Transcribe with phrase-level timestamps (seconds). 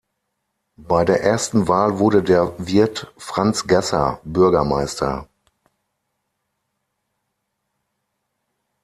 [0.81, 5.27] Bei der ersten Wahl wurde der Wirt Franz Gasser Bürgermeister.